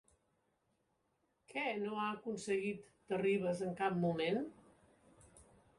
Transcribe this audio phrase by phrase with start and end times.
[1.51, 4.45] Què no ha aconseguit Terribas en cap moment?